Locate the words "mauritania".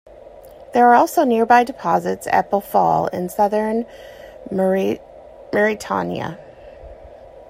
4.49-6.39